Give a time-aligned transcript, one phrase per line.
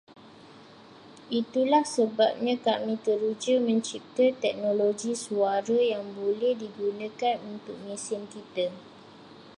[1.39, 8.67] Itulah sebabnya kami teruja mencipta teknologi suara yang boleh digunakan untuk mesin kita